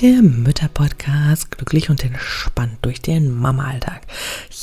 [0.00, 4.02] der Mütter-Podcast, glücklich und entspannt durch den Mama-Alltag.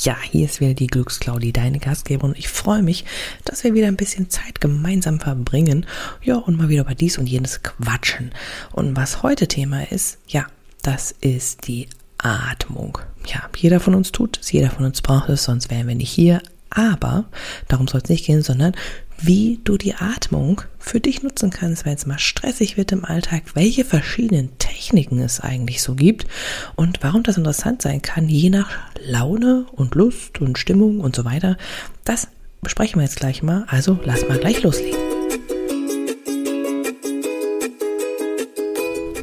[0.02, 2.34] Ja, hier ist wieder die Glücksklaudi, deine Gastgeberin.
[2.38, 3.04] Ich freue mich,
[3.44, 5.84] dass wir wieder ein bisschen Zeit gemeinsam verbringen.
[6.22, 8.32] Ja, und mal wieder über dies und jenes quatschen.
[8.72, 10.46] Und was heute Thema ist, ja,
[10.82, 12.96] das ist die Atmung.
[13.26, 16.10] Ja, jeder von uns tut es, jeder von uns braucht es, sonst wären wir nicht
[16.10, 16.40] hier.
[16.70, 17.26] Aber
[17.68, 18.72] darum soll es nicht gehen, sondern
[19.18, 23.42] wie du die Atmung für dich nutzen kannst, wenn es mal stressig wird im Alltag,
[23.54, 26.26] welche verschiedenen Techniken es eigentlich so gibt
[26.74, 28.70] und warum das interessant sein kann, je nach
[29.04, 31.56] Laune und Lust und Stimmung und so weiter.
[32.04, 32.28] Das
[32.62, 33.64] besprechen wir jetzt gleich mal.
[33.68, 35.15] Also lass mal gleich loslegen.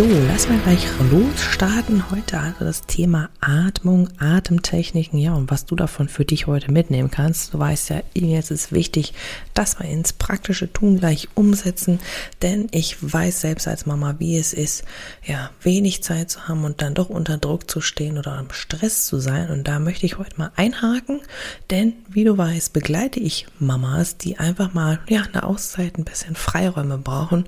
[0.00, 2.10] Jo, lass mal gleich losstarten.
[2.10, 7.10] Heute also das Thema Atmung, Atemtechniken, ja, und was du davon für dich heute mitnehmen
[7.10, 7.52] kannst.
[7.52, 9.12] Du weißt ja, jetzt ist wichtig,
[9.52, 11.98] dass wir ins praktische Tun gleich umsetzen,
[12.40, 14.84] denn ich weiß selbst als Mama, wie es ist,
[15.22, 19.04] ja, wenig Zeit zu haben und dann doch unter Druck zu stehen oder im Stress
[19.04, 19.50] zu sein.
[19.50, 21.20] Und da möchte ich heute mal einhaken,
[21.68, 26.36] denn wie du weißt, begleite ich Mamas, die einfach mal, ja, eine Auszeit, ein bisschen
[26.36, 27.44] Freiräume brauchen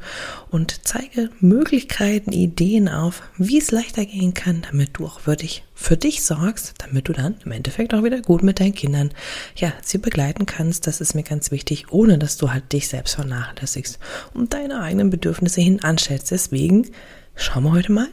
[0.50, 5.96] und zeige Möglichkeiten, Ideen auf, wie es leichter gehen kann, damit du auch wirklich für
[5.96, 9.10] dich sorgst, damit du dann im Endeffekt auch wieder gut mit deinen Kindern,
[9.56, 10.86] ja, sie begleiten kannst.
[10.86, 13.98] Das ist mir ganz wichtig, ohne dass du halt dich selbst vernachlässigst
[14.34, 16.30] und deine eigenen Bedürfnisse hinanstellst.
[16.30, 16.90] Deswegen
[17.36, 18.08] schauen wir heute mal,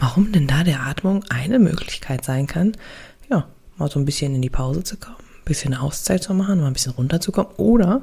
[0.00, 2.76] warum denn da der Atmung eine Möglichkeit sein kann,
[3.30, 6.60] ja, mal so ein bisschen in die Pause zu kommen, ein bisschen Auszeit zu machen,
[6.60, 8.02] mal ein bisschen runterzukommen oder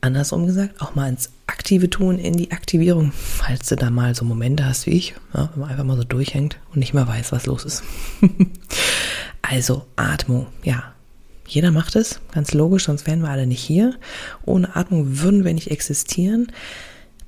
[0.00, 4.24] andersrum gesagt, auch mal ins aktive Tun, in die Aktivierung, falls du da mal so
[4.24, 7.32] Momente hast wie ich, ja, wenn man einfach mal so durchhängt und nicht mehr weiß,
[7.32, 7.82] was los ist.
[9.42, 10.94] also Atmung, ja.
[11.46, 13.96] Jeder macht es, ganz logisch, sonst wären wir alle nicht hier.
[14.46, 16.52] Ohne Atmung würden wir nicht existieren.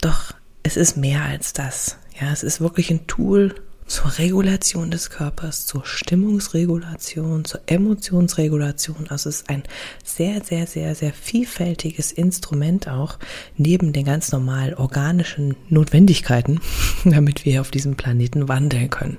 [0.01, 1.97] Doch es ist mehr als das.
[2.21, 3.57] Ja, es ist wirklich ein Tool,
[3.93, 9.09] zur Regulation des Körpers, zur Stimmungsregulation, zur Emotionsregulation.
[9.11, 9.65] Also es ist ein
[10.03, 13.19] sehr, sehr, sehr, sehr vielfältiges Instrument auch,
[13.59, 16.63] neben den ganz normal organischen Notwendigkeiten,
[17.05, 19.19] damit wir auf diesem Planeten wandeln können.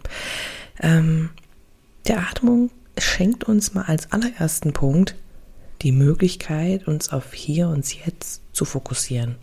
[0.82, 1.30] Ähm,
[2.08, 5.14] der Atmung schenkt uns mal als allerersten Punkt
[5.84, 9.36] die Möglichkeit, uns auf hier und jetzt zu fokussieren,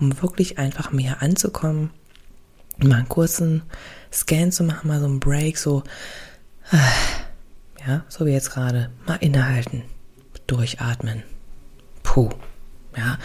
[0.00, 1.90] um wirklich einfach mehr anzukommen,
[2.78, 3.62] mal einen kurzen
[4.12, 5.82] Scan zu machen, mal so einen Break, so,
[7.86, 9.82] ja, so wie jetzt gerade, mal innehalten,
[10.46, 11.22] durchatmen.
[12.02, 12.30] Puh.
[12.94, 13.18] Ja,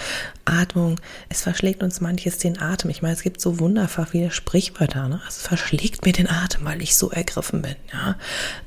[0.46, 0.98] Atmung,
[1.28, 2.90] es verschlägt uns manches den Atem.
[2.90, 5.20] Ich meine, es gibt so wunderbar viele Sprichwörter, ne?
[5.28, 8.16] Es verschlägt mir den Atem, weil ich so ergriffen bin, ja.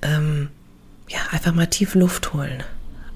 [0.02, 0.50] Ähm,
[1.08, 2.62] ja, einfach mal tief Luft holen,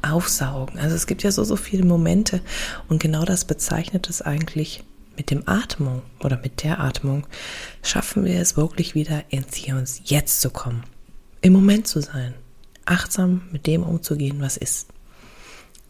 [0.01, 0.79] aufsaugen.
[0.79, 2.41] Also es gibt ja so, so viele Momente
[2.89, 4.83] und genau das bezeichnet es eigentlich
[5.17, 7.27] mit dem Atmung oder mit der Atmung
[7.83, 10.85] schaffen wir es wirklich wieder ins Hier und Jetzt zu kommen.
[11.41, 12.35] Im Moment zu sein.
[12.85, 14.89] Achtsam mit dem umzugehen, was ist.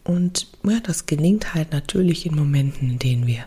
[0.03, 3.45] Und ja, das gelingt halt natürlich in Momenten, in denen wir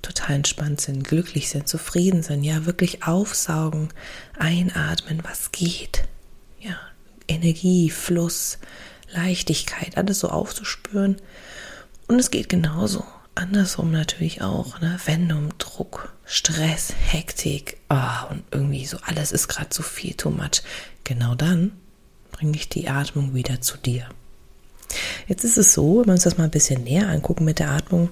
[0.00, 3.90] total entspannt sind, glücklich sind, zufrieden sind, ja, wirklich aufsaugen,
[4.38, 6.04] einatmen, was geht.
[6.60, 6.76] Ja,
[7.28, 8.58] Energie, Fluss,
[9.12, 11.16] Leichtigkeit, alles so aufzuspüren.
[12.08, 13.04] Und es geht genauso
[13.34, 14.98] andersrum natürlich auch, ne?
[15.06, 20.14] wenn du im Druck, Stress, Hektik oh, und irgendwie so alles ist gerade zu viel,
[20.14, 20.62] too much,
[21.04, 21.72] genau dann
[22.30, 24.08] bringe ich die Atmung wieder zu dir.
[25.26, 27.70] Jetzt ist es so, wenn wir uns das mal ein bisschen näher angucken mit der
[27.70, 28.10] Atmung,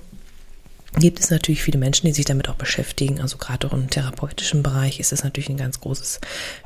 [0.99, 3.21] gibt es natürlich viele Menschen, die sich damit auch beschäftigen.
[3.21, 6.21] Also gerade auch im therapeutischen Bereich ist es natürlich ein ganz großes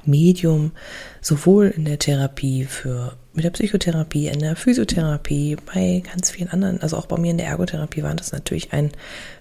[0.04, 0.72] Medium,
[1.20, 6.80] sowohl in der Therapie für mit der Psychotherapie, in der Physiotherapie, bei ganz vielen anderen,
[6.80, 8.92] also auch bei mir in der Ergotherapie war das natürlich ein,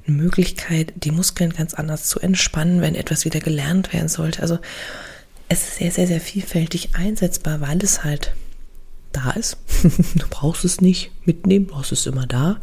[0.07, 4.41] eine Möglichkeit, die Muskeln ganz anders zu entspannen, wenn etwas wieder gelernt werden sollte.
[4.41, 4.57] Also
[5.47, 8.33] es ist sehr, sehr, sehr vielfältig einsetzbar, weil es halt
[9.11, 9.57] da ist.
[10.15, 12.57] du brauchst es nicht mitnehmen, brauchst es immer da.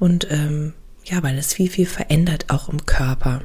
[0.00, 0.72] Und ähm,
[1.04, 3.42] ja, weil es viel, viel verändert auch im Körper.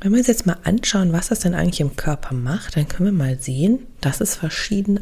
[0.00, 3.06] Wenn wir uns jetzt mal anschauen, was das denn eigentlich im Körper macht, dann können
[3.06, 5.00] wir mal sehen, dass es verschiedene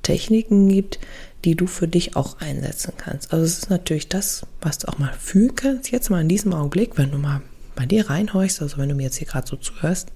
[0.00, 0.98] Atemtechniken gibt,
[1.44, 3.32] die du für dich auch einsetzen kannst.
[3.32, 6.52] Also es ist natürlich das, was du auch mal fühlen kannst, jetzt mal in diesem
[6.52, 7.42] Augenblick, wenn du mal
[7.76, 10.12] bei dir reinhorchst, also wenn du mir jetzt hier gerade so zuhörst,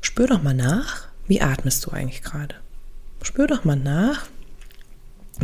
[0.00, 2.54] spür doch mal nach, wie atmest du eigentlich gerade.
[3.22, 4.26] Spür doch mal nach,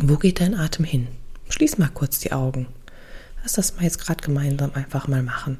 [0.00, 1.08] Wo geht dein Atem hin?
[1.48, 2.68] Schließ mal kurz die Augen.
[3.42, 5.58] Lass das mal jetzt gerade gemeinsam einfach mal machen.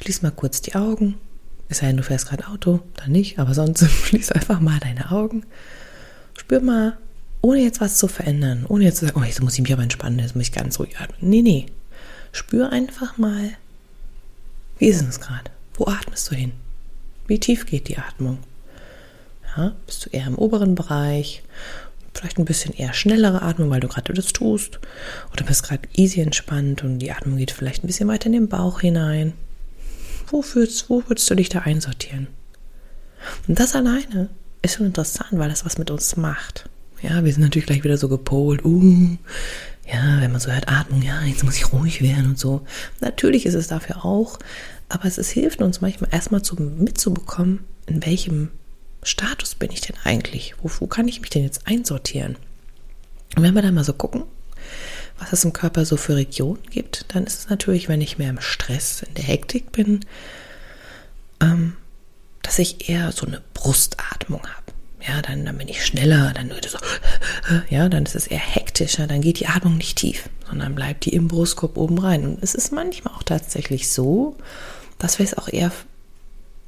[0.00, 1.16] Schließ mal kurz die Augen.
[1.68, 5.10] Es sei denn, du fährst gerade Auto, dann nicht, aber sonst schließ einfach mal deine
[5.10, 5.44] Augen.
[6.38, 6.96] Spür mal,
[7.44, 9.82] ohne jetzt was zu verändern, ohne jetzt zu sagen, oh, jetzt muss ich mich aber
[9.82, 11.28] entspannen, jetzt muss ich ganz ruhig atmen.
[11.28, 11.66] Nee, nee.
[12.32, 13.50] Spür einfach mal,
[14.78, 15.50] wie ist es gerade?
[15.74, 16.52] Wo atmest du hin?
[17.26, 18.38] Wie tief geht die Atmung?
[19.54, 21.42] Ja, bist du eher im oberen Bereich?
[22.14, 24.80] Vielleicht ein bisschen eher schnellere Atmung, weil du gerade das tust.
[25.30, 28.48] Oder bist gerade easy entspannt und die Atmung geht vielleicht ein bisschen weiter in den
[28.48, 29.34] Bauch hinein.
[30.28, 32.28] Wo, fühlst, wo würdest du dich da einsortieren?
[33.46, 34.30] Und das alleine
[34.62, 36.70] ist schon interessant, weil das was mit uns macht.
[37.04, 38.64] Ja, wir sind natürlich gleich wieder so gepolt.
[38.64, 39.18] Uh,
[39.86, 42.62] ja, wenn man so hört, Atmung, ja, jetzt muss ich ruhig werden und so.
[43.00, 44.38] Natürlich ist es dafür auch,
[44.88, 48.48] aber es, es hilft uns manchmal erstmal zu, mitzubekommen, in welchem
[49.02, 50.54] Status bin ich denn eigentlich?
[50.62, 52.36] Wo, wo kann ich mich denn jetzt einsortieren?
[53.36, 54.22] Und wenn wir dann mal so gucken,
[55.18, 58.30] was es im Körper so für Regionen gibt, dann ist es natürlich, wenn ich mehr
[58.30, 60.00] im Stress, in der Hektik bin,
[61.42, 61.74] ähm,
[62.40, 64.63] dass ich eher so eine Brustatmung habe.
[65.06, 66.78] Ja, dann, dann bin ich schneller, dann so,
[67.68, 71.14] ja, dann ist es eher hektischer, dann geht die Atmung nicht tief, sondern bleibt die
[71.14, 72.24] im Brustkorb oben rein.
[72.24, 74.36] Und es ist manchmal auch tatsächlich so,
[74.98, 75.72] dass wir es auch eher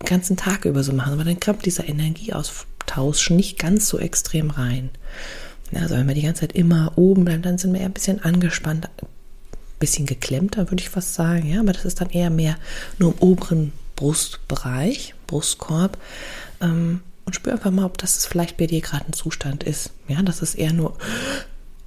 [0.02, 4.50] den ganzen Tag über so machen, aber dann kommt dieser Energieaustausch nicht ganz so extrem
[4.50, 4.90] rein.
[5.74, 8.22] Also wenn wir die ganze Zeit immer oben bleiben, dann sind wir eher ein bisschen
[8.22, 9.08] angespannt, ein
[9.78, 11.48] bisschen geklemmter, würde ich fast sagen.
[11.48, 12.56] Ja, aber das ist dann eher mehr
[12.98, 15.96] nur im oberen Brustbereich, Brustkorb.
[16.60, 19.90] Ähm, und spür einfach mal, ob das vielleicht bei dir gerade ein Zustand ist.
[20.08, 20.96] Ja, dass es eher nur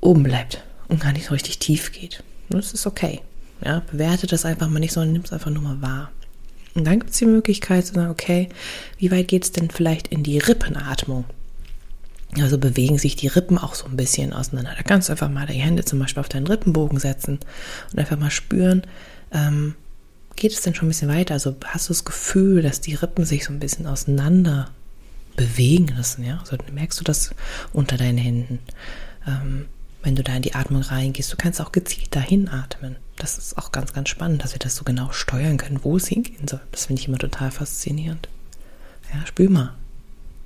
[0.02, 2.24] oben bleibt und gar nicht so richtig tief geht.
[2.50, 3.22] Das ist okay.
[3.64, 6.12] Ja, bewerte das einfach mal nicht, sondern nimm es einfach nur mal wahr.
[6.76, 8.50] Und dann gibt es die Möglichkeit zu sagen, okay,
[8.98, 11.26] wie weit geht es denn vielleicht in die Rippenatmung?
[12.38, 14.74] Also bewegen sich die Rippen auch so ein bisschen auseinander.
[14.78, 17.40] Da kannst du einfach mal die Hände zum Beispiel auf deinen Rippenbogen setzen
[17.92, 18.84] und einfach mal spüren,
[19.32, 19.76] ähm,
[20.36, 21.34] geht es denn schon ein bisschen weiter?
[21.34, 24.70] Also hast du das Gefühl, dass die Rippen sich so ein bisschen auseinander
[25.40, 26.40] bewegen lassen, ja?
[26.40, 27.34] Also merkst du das
[27.72, 28.60] unter deinen Händen.
[29.26, 29.68] Ähm,
[30.04, 32.98] wenn du da in die Atmung reingehst, du kannst auch gezielt dahin atmen.
[33.16, 36.08] Das ist auch ganz, ganz spannend, dass wir das so genau steuern können, wo es
[36.08, 36.60] hingehen soll.
[36.74, 38.28] Das finde ich immer total faszinierend.
[39.14, 39.74] Ja, spür mal.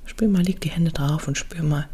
[0.06, 1.88] Spür mal, leg die Hände drauf und spür mal,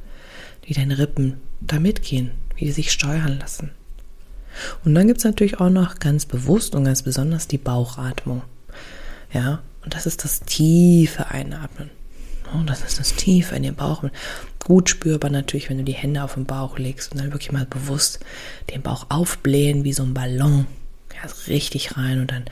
[0.64, 3.72] wie deine Rippen da mitgehen, wie die sich steuern lassen.
[4.84, 8.42] Und dann gibt es natürlich auch noch ganz bewusst und ganz besonders die Bauchatmung.
[9.32, 11.92] Ja, und das ist das tiefe Einatmen.
[12.54, 14.04] Oh, das ist das Tiefe in den Bauch.
[14.64, 17.66] Gut spürbar natürlich, wenn du die Hände auf den Bauch legst und dann wirklich mal
[17.66, 18.20] bewusst
[18.70, 20.66] den Bauch aufblähen wie so ein Ballon.
[21.16, 22.46] Ja, richtig rein und dann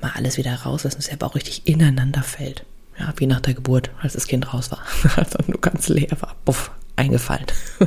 [0.00, 2.64] mal alles wieder rauslassen, dass der Bauch richtig ineinander fällt.
[2.98, 4.80] Ja, wie nach der Geburt, als das Kind raus war.
[5.16, 6.36] Also nur ganz leer war.
[6.44, 7.46] Puff, eingefallen.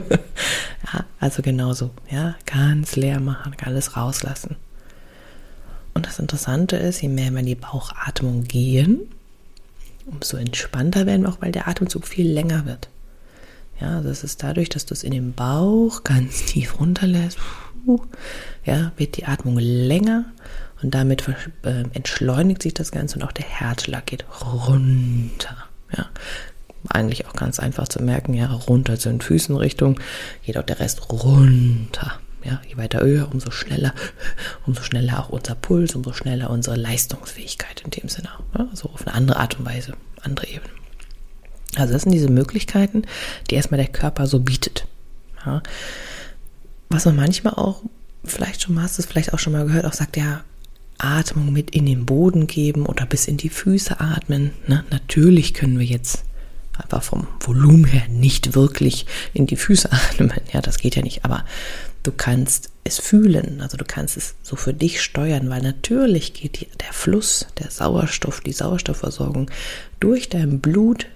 [0.93, 1.91] ja, also genauso.
[2.09, 4.57] Ja, ganz leer machen, alles rauslassen.
[5.93, 8.99] Und das Interessante ist, je mehr wir in die Bauchatmung gehen,
[10.07, 12.89] umso entspannter werden wir auch, weil der Atemzug viel länger wird.
[13.79, 17.37] Ja, es ist dadurch, dass du es in den Bauch ganz tief runterlässt,
[18.65, 20.25] ja, wird die Atmung länger
[20.81, 21.27] und damit
[21.63, 25.55] äh, entschleunigt sich das Ganze und auch der Herzschlag geht runter.
[25.95, 26.09] Ja,
[26.89, 29.99] eigentlich auch ganz einfach zu merken, ja, runter zu den Füßenrichtung,
[30.45, 32.19] geht auch der Rest runter.
[32.43, 33.93] Ja, je weiter höher, umso schneller,
[34.65, 38.29] umso schneller auch unser Puls, umso schneller unsere Leistungsfähigkeit in dem Sinne.
[38.57, 40.69] Ja, so auf eine andere Art und Weise, andere Ebene.
[41.75, 43.03] Also das sind diese Möglichkeiten,
[43.49, 44.87] die erstmal der Körper so bietet.
[45.45, 45.61] Ja.
[46.89, 47.81] Was man manchmal auch,
[48.23, 50.43] vielleicht schon mal hast du es vielleicht auch schon mal gehört, auch sagt, ja,
[50.97, 54.51] Atmung mit in den Boden geben oder bis in die Füße atmen.
[54.67, 54.83] Ne?
[54.89, 56.23] Natürlich können wir jetzt
[56.73, 60.33] einfach vom Volumen her nicht wirklich in die Füße atmen.
[60.53, 61.25] Ja, das geht ja nicht.
[61.25, 61.45] Aber
[62.07, 66.61] du kannst es fühlen, also du kannst es so für dich steuern, weil natürlich geht
[66.61, 69.51] die, der Fluss, der Sauerstoff, die Sauerstoffversorgung
[69.99, 71.07] durch dein Blut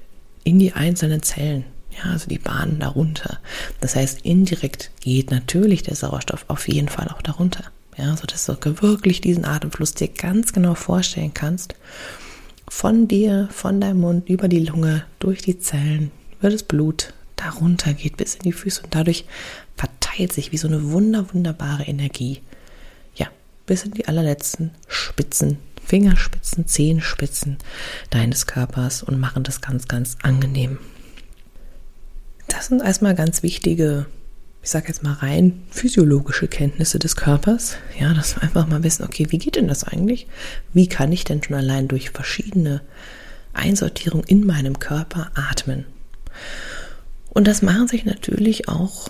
[0.44, 1.64] in die einzelnen Zellen.
[1.98, 3.40] Ja, also die Bahnen darunter.
[3.80, 7.64] Das heißt, indirekt geht natürlich der Sauerstoff auf jeden Fall auch darunter.
[7.98, 11.76] Ja, sodass du wirklich diesen Atemfluss dir ganz genau vorstellen kannst.
[12.68, 17.94] Von dir, von deinem Mund, über die Lunge, durch die Zellen, über das Blut, darunter
[17.94, 19.26] geht bis in die Füße und dadurch
[19.76, 22.42] verteilt sich wie so eine wunder, wunderbare Energie.
[23.16, 23.28] Ja,
[23.66, 27.58] bis in die allerletzten Spitzen, Fingerspitzen, Zehenspitzen
[28.10, 30.78] deines Körpers und machen das ganz, ganz angenehm.
[32.48, 34.06] Das sind erstmal ganz wichtige,
[34.62, 37.78] ich sage jetzt mal rein physiologische Kenntnisse des Körpers.
[38.00, 40.28] Ja, dass wir einfach mal wissen, okay, wie geht denn das eigentlich?
[40.74, 42.82] Wie kann ich denn schon allein durch verschiedene
[43.54, 45.86] Einsortierungen in meinem Körper atmen?
[47.34, 49.10] Und das machen sich natürlich auch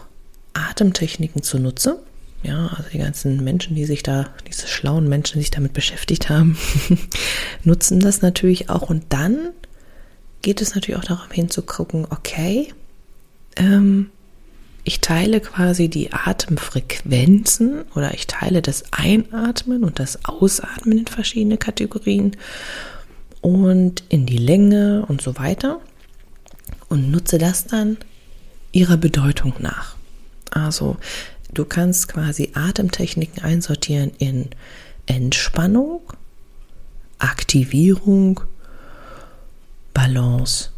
[0.53, 2.01] Atemtechniken zunutze.
[2.43, 6.29] Ja, also die ganzen Menschen, die sich da, diese schlauen Menschen, die sich damit beschäftigt
[6.29, 6.57] haben,
[7.63, 8.89] nutzen das natürlich auch.
[8.89, 9.49] Und dann
[10.41, 12.73] geht es natürlich auch darauf hinzugucken, okay,
[13.57, 14.09] ähm,
[14.83, 21.57] ich teile quasi die Atemfrequenzen oder ich teile das Einatmen und das Ausatmen in verschiedene
[21.57, 22.35] Kategorien
[23.41, 25.79] und in die Länge und so weiter
[26.89, 27.97] und nutze das dann
[28.71, 29.95] ihrer Bedeutung nach.
[30.51, 30.97] Also
[31.53, 34.49] du kannst quasi Atemtechniken einsortieren in
[35.05, 36.01] Entspannung,
[37.17, 38.41] Aktivierung,
[39.93, 40.69] Balance,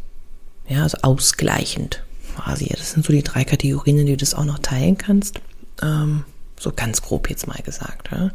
[0.68, 2.02] ja, also ausgleichend
[2.34, 2.66] quasi.
[2.66, 5.40] Das sind so die drei Kategorien, die du das auch noch teilen kannst.
[5.82, 6.24] Ähm,
[6.58, 8.10] so ganz grob jetzt mal gesagt.
[8.12, 8.30] Ja.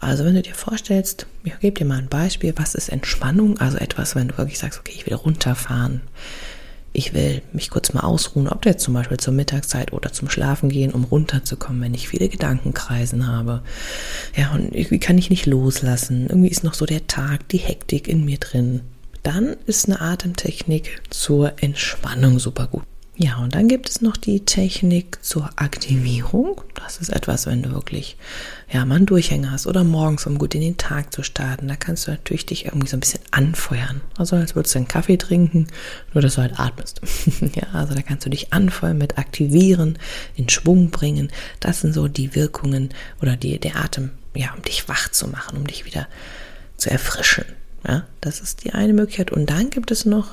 [0.00, 3.58] Also wenn du dir vorstellst, ich gebe dir mal ein Beispiel, was ist Entspannung?
[3.58, 6.02] Also etwas, wenn du wirklich sagst, okay, ich will runterfahren,
[6.92, 10.68] ich will mich kurz mal ausruhen, ob jetzt zum Beispiel zur Mittagszeit oder zum Schlafen
[10.68, 13.62] gehen, um runterzukommen, wenn ich viele Gedankenkreisen habe.
[14.36, 16.26] Ja, und irgendwie kann ich nicht loslassen.
[16.28, 18.80] Irgendwie ist noch so der Tag, die Hektik in mir drin.
[19.22, 22.82] Dann ist eine Atemtechnik zur Entspannung super gut.
[23.22, 26.60] Ja, und dann gibt es noch die Technik zur Aktivierung.
[26.74, 28.16] Das ist etwas, wenn du wirklich,
[28.68, 31.68] ja, mal einen Durchhänger hast oder morgens, um gut in den Tag zu starten.
[31.68, 34.00] Da kannst du natürlich dich irgendwie so ein bisschen anfeuern.
[34.16, 35.68] Also als würdest du einen Kaffee trinken,
[36.12, 37.00] nur dass du halt atmest.
[37.54, 40.00] ja, also da kannst du dich anfeuern mit aktivieren,
[40.34, 41.30] in Schwung bringen.
[41.60, 42.88] Das sind so die Wirkungen
[43.20, 46.08] oder die, der Atem, ja, um dich wach zu machen, um dich wieder
[46.76, 47.44] zu erfrischen.
[47.86, 49.30] Ja, das ist die eine Möglichkeit.
[49.30, 50.30] Und dann gibt es noch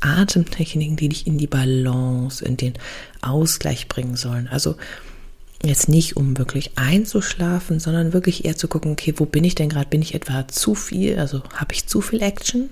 [0.00, 2.74] Atemtechniken, die dich in die Balance, in den
[3.22, 4.48] Ausgleich bringen sollen.
[4.48, 4.76] Also
[5.62, 9.68] jetzt nicht, um wirklich einzuschlafen, sondern wirklich eher zu gucken, okay, wo bin ich denn
[9.68, 9.88] gerade?
[9.88, 11.18] Bin ich etwa zu viel?
[11.18, 12.70] Also habe ich zu viel Action?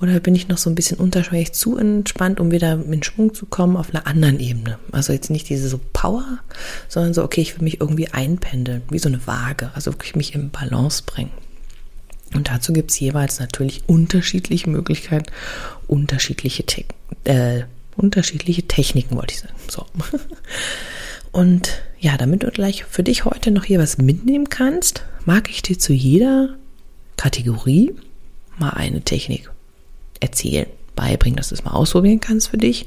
[0.00, 3.46] Oder bin ich noch so ein bisschen unterschwellig zu entspannt, um wieder in Schwung zu
[3.46, 4.78] kommen auf einer anderen Ebene?
[4.90, 6.40] Also jetzt nicht diese so Power,
[6.88, 10.34] sondern so, okay, ich will mich irgendwie einpendeln, wie so eine Waage, also wirklich mich
[10.34, 11.30] im Balance bringen.
[12.34, 15.30] Und dazu gibt es jeweils natürlich unterschiedliche Möglichkeiten,
[15.86, 16.84] unterschiedliche, Te
[17.24, 17.64] äh,
[17.96, 19.54] unterschiedliche Techniken, wollte ich sagen.
[19.68, 19.86] So.
[21.32, 25.62] Und ja, damit du gleich für dich heute noch hier was mitnehmen kannst, mag ich
[25.62, 26.56] dir zu jeder
[27.16, 27.94] Kategorie
[28.58, 29.50] mal eine Technik
[30.20, 32.86] erzählen, beibringen, dass du es mal ausprobieren kannst für dich,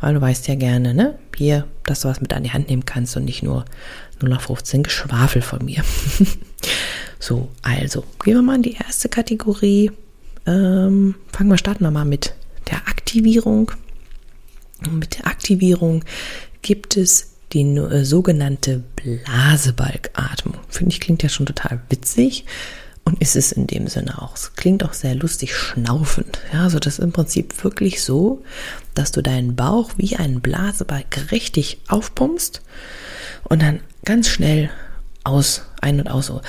[0.00, 2.84] weil du weißt ja gerne, ne, hier, dass du was mit an die Hand nehmen
[2.84, 3.64] kannst und nicht nur
[4.20, 5.82] 0 nach 15 Geschwafel von mir.
[7.18, 9.90] So, also gehen wir mal in die erste Kategorie.
[10.46, 12.34] Ähm, fangen wir, starten wir mal mit
[12.70, 13.72] der Aktivierung.
[14.84, 16.04] Und mit der Aktivierung
[16.62, 20.56] gibt es die äh, sogenannte Blasebalgatmung.
[20.68, 22.44] Finde ich, klingt ja schon total witzig.
[23.04, 24.34] Und ist es in dem Sinne auch.
[24.34, 26.40] Es klingt auch sehr lustig schnaufend.
[26.52, 28.42] Ja, also das ist im Prinzip wirklich so,
[28.94, 32.62] dass du deinen Bauch wie einen Blasebalg richtig aufpumpst
[33.44, 34.70] und dann ganz schnell
[35.22, 36.40] aus, ein und aus so.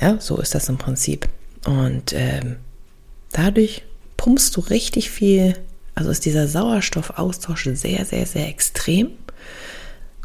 [0.00, 1.28] Ja, so ist das im Prinzip.
[1.64, 2.56] Und ähm,
[3.32, 3.82] dadurch
[4.16, 5.56] pumpst du richtig viel,
[5.94, 9.10] also ist dieser Sauerstoffaustausch sehr, sehr, sehr extrem.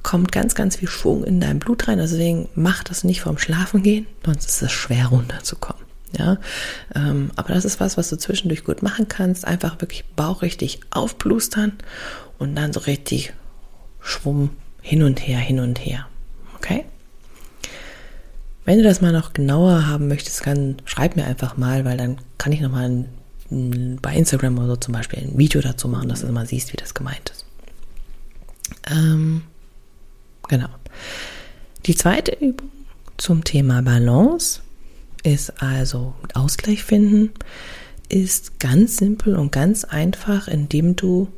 [0.03, 1.99] Kommt ganz, ganz viel Schwung in dein Blut rein.
[1.99, 5.83] Also deswegen mach das nicht vorm Schlafen gehen, sonst ist es schwer runterzukommen.
[6.17, 6.37] Ja,
[6.95, 9.45] ähm, aber das ist was, was du zwischendurch gut machen kannst.
[9.45, 11.73] Einfach wirklich Bauch richtig aufblustern
[12.39, 13.33] und dann so richtig
[13.99, 16.07] Schwung hin und her, hin und her.
[16.55, 16.85] Okay?
[18.67, 22.17] Wenn du das mal noch genauer haben möchtest, kann, schreib mir einfach mal, weil dann
[22.37, 23.05] kann ich nochmal
[23.49, 26.77] bei Instagram oder so zum Beispiel ein Video dazu machen, dass du mal siehst, wie
[26.77, 27.45] das gemeint ist.
[28.91, 29.43] Ähm,
[30.49, 30.67] genau.
[31.85, 32.69] Die zweite Übung
[33.15, 34.59] zum Thema Balance
[35.23, 37.31] ist also Ausgleich finden,
[38.09, 41.29] ist ganz simpel und ganz einfach, indem du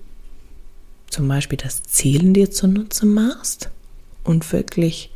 [1.11, 3.69] zum Beispiel das Zählen dir zunutze machst
[4.23, 5.11] und wirklich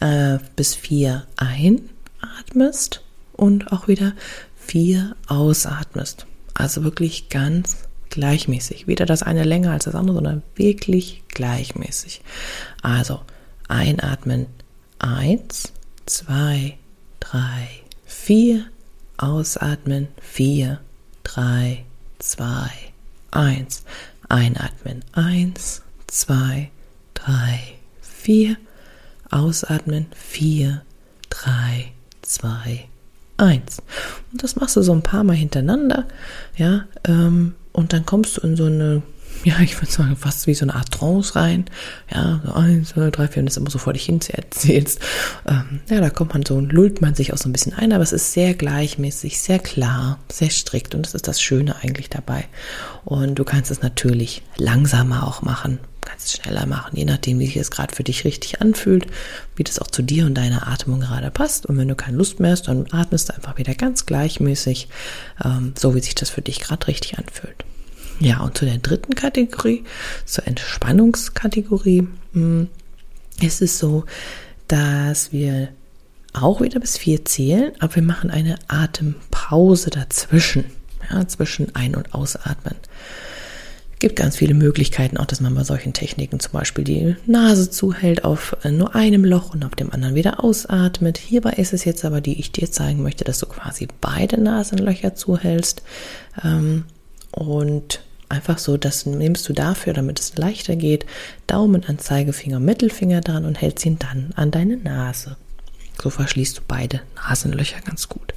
[0.00, 4.12] äh, bis vier einatmest und auch wieder
[4.56, 6.26] vier ausatmest.
[6.54, 8.86] Also wirklich ganz gleichmäßig.
[8.86, 12.20] Weder das eine länger als das andere, sondern wirklich gleichmäßig.
[12.82, 13.20] Also
[13.68, 14.46] einatmen.
[14.98, 15.72] Eins,
[16.06, 16.76] zwei,
[17.20, 17.68] drei,
[18.04, 18.66] vier.
[19.16, 20.08] Ausatmen.
[20.20, 20.80] Vier,
[21.24, 21.84] drei,
[22.18, 22.70] zwei,
[23.30, 23.84] eins.
[24.28, 25.04] Einatmen.
[25.12, 26.70] Eins, zwei,
[27.14, 27.60] drei,
[28.00, 28.56] vier.
[29.30, 30.06] Ausatmen.
[30.14, 30.82] Vier,
[31.28, 32.88] drei, zwei,
[33.40, 33.82] eins.
[34.32, 36.06] Und das machst du so ein paar Mal hintereinander,
[36.56, 39.02] ja, ähm, und dann kommst du in so eine,
[39.44, 41.64] ja, ich würde sagen, fast wie so eine Art Trance rein.
[42.12, 45.00] Ja, so eins, zwei, drei, vier, und das immer so vor dich hin erzählst.
[45.46, 47.92] Ähm, ja, da kommt man so und lullt man sich auch so ein bisschen ein,
[47.92, 52.10] aber es ist sehr gleichmäßig, sehr klar, sehr strikt und das ist das Schöne eigentlich
[52.10, 52.46] dabei.
[53.04, 55.78] Und du kannst es natürlich langsamer auch machen
[56.10, 59.06] kannst es schneller machen, je nachdem, wie sich es gerade für dich richtig anfühlt,
[59.56, 61.66] wie das auch zu dir und deiner Atmung gerade passt.
[61.66, 64.88] Und wenn du keine Lust mehr hast, dann atmest du einfach wieder ganz gleichmäßig,
[65.44, 67.64] ähm, so wie sich das für dich gerade richtig anfühlt.
[68.18, 69.84] Ja, und zu der dritten Kategorie,
[70.26, 72.68] zur Entspannungskategorie, hm,
[73.40, 74.04] ist es so,
[74.68, 75.68] dass wir
[76.32, 80.64] auch wieder bis vier zählen, aber wir machen eine Atempause dazwischen,
[81.10, 82.76] ja, zwischen Ein- und Ausatmen.
[84.00, 88.24] Gibt ganz viele Möglichkeiten, auch dass man bei solchen Techniken zum Beispiel die Nase zuhält
[88.24, 91.18] auf äh, nur einem Loch und auf dem anderen wieder ausatmet.
[91.18, 95.14] Hierbei ist es jetzt aber, die ich dir zeigen möchte, dass du quasi beide Nasenlöcher
[95.14, 95.82] zuhältst
[96.42, 96.84] ähm,
[97.30, 101.04] und einfach so, das nimmst du dafür, damit es leichter geht,
[101.46, 105.36] Daumen an Zeigefinger, Mittelfinger dran und hältst ihn dann an deine Nase.
[106.02, 108.32] So verschließt du beide Nasenlöcher ganz gut.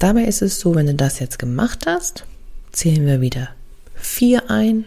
[0.00, 2.24] Dabei ist es so, wenn du das jetzt gemacht hast,
[2.72, 3.50] zählen wir wieder
[4.00, 4.84] vier ein,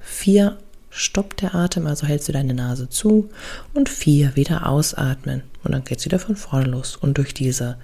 [0.00, 0.58] vier
[0.90, 3.30] stoppt der Atem, also hältst du deine Nase zu
[3.72, 5.42] und vier wieder ausatmen.
[5.64, 6.96] Und dann geht es wieder von vorne los.
[6.96, 7.78] Und durch diese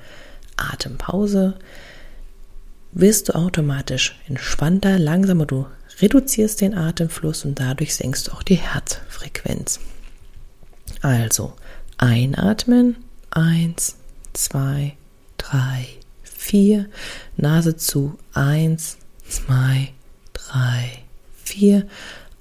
[0.57, 1.55] Atempause
[2.93, 5.67] wirst du automatisch entspannter, langsamer, du
[6.01, 9.81] reduzierst den Atemfluss und dadurch senkst du auch die Herzfrequenz.
[11.03, 11.55] Also
[11.97, 12.97] einatmen,
[13.31, 13.97] eins,
[14.33, 14.97] zwei,
[15.37, 15.87] drei,
[16.23, 16.87] vier,
[17.37, 19.93] Nase zu, eins, zwei,
[20.47, 21.03] drei,
[21.45, 21.87] vier,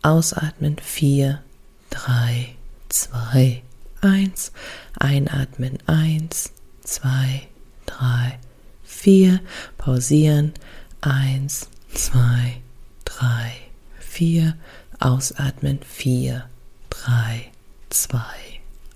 [0.02, 1.42] ausatmen, vier,
[1.90, 2.56] drei,
[2.90, 3.64] zwei,
[4.02, 4.52] eins,
[4.98, 6.52] einatmen, eins,
[6.84, 7.48] zwei,
[7.86, 8.40] drei,
[8.84, 9.42] vier,
[9.78, 10.54] pausieren,
[11.02, 12.62] eins, zwei,
[13.06, 13.54] drei,
[14.00, 14.56] vier,
[15.00, 16.46] ausatmen, vier,
[16.90, 17.52] drei,
[17.90, 18.20] zwei,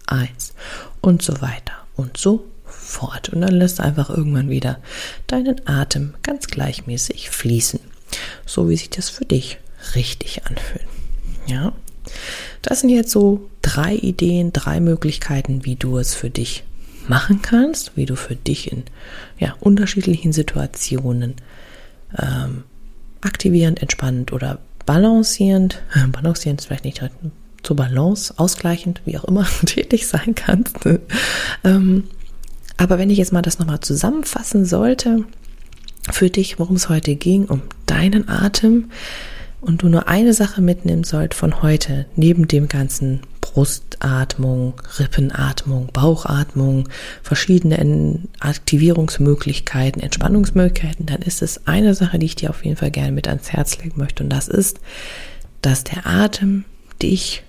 [0.07, 0.53] eins.
[1.01, 3.29] Und so weiter und so fort.
[3.29, 4.79] Und dann lässt einfach irgendwann wieder
[5.27, 7.79] deinen Atem ganz gleichmäßig fließen,
[8.45, 9.57] so wie sich das für dich
[9.95, 10.85] richtig anfühlt.
[11.47, 11.73] Ja,
[12.61, 16.63] das sind jetzt so drei Ideen, drei Möglichkeiten, wie du es für dich
[17.07, 18.83] machen kannst, wie du für dich in
[19.39, 21.35] ja, unterschiedlichen Situationen
[22.17, 22.63] ähm,
[23.21, 27.01] aktivierend, entspannend oder balancierend, balancierend ist vielleicht nicht
[27.63, 30.77] zur Balance, ausgleichend, wie auch immer, tätig sein kannst.
[31.63, 32.05] ähm,
[32.77, 35.25] aber wenn ich jetzt mal das nochmal zusammenfassen sollte,
[36.09, 38.89] für dich, worum es heute ging, um deinen Atem
[39.59, 46.87] und du nur eine Sache mitnehmen sollt von heute, neben dem ganzen Brustatmung, Rippenatmung, Bauchatmung,
[47.21, 53.11] verschiedene Aktivierungsmöglichkeiten, Entspannungsmöglichkeiten, dann ist es eine Sache, die ich dir auf jeden Fall gerne
[53.11, 54.79] mit ans Herz legen möchte und das ist,
[55.61, 56.63] dass der Atem
[57.01, 57.43] dich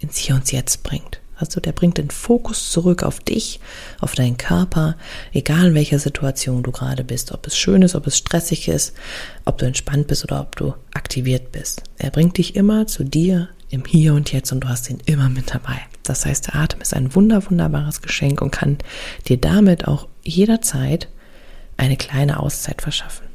[0.00, 1.21] ins Hier und Jetzt bringt.
[1.42, 3.58] Also der bringt den Fokus zurück auf dich,
[4.00, 4.96] auf deinen Körper,
[5.32, 8.94] egal in welcher Situation du gerade bist, ob es schön ist, ob es stressig ist,
[9.44, 11.82] ob du entspannt bist oder ob du aktiviert bist.
[11.98, 15.28] Er bringt dich immer zu dir im Hier und Jetzt und du hast ihn immer
[15.28, 15.80] mit dabei.
[16.04, 18.78] Das heißt, der Atem ist ein wunder, wunderbares Geschenk und kann
[19.26, 21.08] dir damit auch jederzeit
[21.76, 23.26] eine kleine Auszeit verschaffen.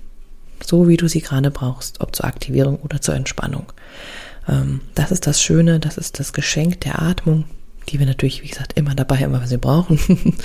[0.66, 3.74] So wie du sie gerade brauchst, ob zur Aktivierung oder zur Entspannung.
[4.48, 7.44] Ähm, das ist das Schöne, das ist das Geschenk der Atmung,
[7.90, 10.00] die wir natürlich, wie gesagt, immer dabei haben, was wir brauchen.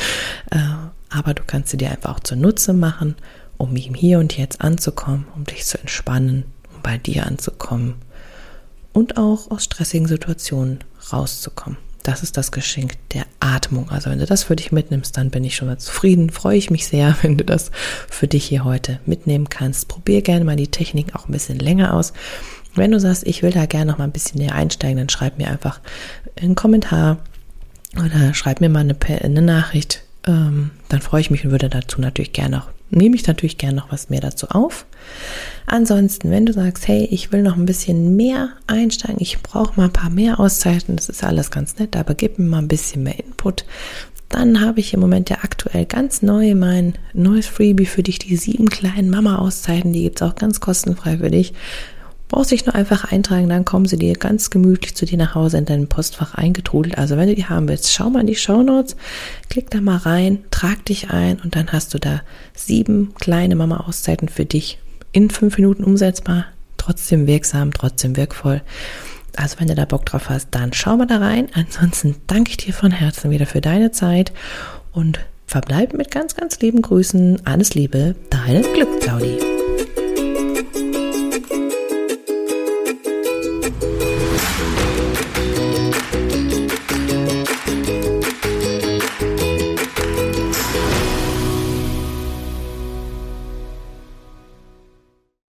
[0.51, 0.59] Äh,
[1.09, 3.17] aber du kannst sie dir einfach auch zunutze machen,
[3.57, 7.95] um im Hier und Jetzt anzukommen, um dich zu entspannen, um bei dir anzukommen
[8.93, 10.81] und auch aus stressigen Situationen
[11.13, 11.79] rauszukommen.
[12.03, 13.91] Das ist das Geschenk der Atmung.
[13.91, 16.31] Also wenn du das für dich mitnimmst, dann bin ich schon mal zufrieden.
[16.31, 17.71] Freue ich mich sehr, wenn du das
[18.09, 19.89] für dich hier heute mitnehmen kannst.
[19.89, 22.13] Probier gerne mal die Technik auch ein bisschen länger aus.
[22.75, 25.39] Wenn du sagst, ich will da gerne noch mal ein bisschen näher einsteigen, dann schreib
[25.39, 25.81] mir einfach
[26.41, 27.19] einen Kommentar
[27.97, 30.03] oder schreib mir mal eine, Nachricht.
[30.27, 33.77] Ähm, dann freue ich mich und würde dazu natürlich gerne noch, nehme ich natürlich gerne
[33.77, 34.87] noch was mehr dazu auf.
[35.67, 39.87] Ansonsten, wenn du sagst, hey, ich will noch ein bisschen mehr einsteigen, ich brauche mal
[39.87, 43.03] ein paar mehr Auszeiten, das ist alles ganz nett, aber gib mir mal ein bisschen
[43.03, 43.65] mehr Input,
[44.29, 48.37] dann habe ich im Moment ja aktuell ganz neu mein neues Freebie für dich, die
[48.37, 51.53] sieben kleinen Mama-Auszeiten, die gibt es auch ganz kostenfrei für dich
[52.33, 55.59] brauchst dich nur einfach eintragen, dann kommen sie dir ganz gemütlich zu dir nach Hause
[55.59, 56.97] in deinem Postfach eingetrudelt.
[56.97, 58.97] Also wenn du die haben willst, schau mal in die Show Notes,
[59.51, 62.23] klick da mal rein, trag dich ein und dann hast du da
[62.55, 64.79] sieben kleine Mama-Auszeiten für dich
[65.13, 66.47] in fünf Minuten umsetzbar,
[66.79, 68.63] trotzdem wirksam, trotzdem wirkvoll.
[69.37, 71.49] Also wenn du da Bock drauf hast, dann schau mal da rein.
[71.53, 74.33] Ansonsten danke ich dir von Herzen wieder für deine Zeit
[74.93, 77.45] und verbleib mit ganz, ganz lieben Grüßen.
[77.45, 79.37] Alles Liebe, deine Glück, Claudi.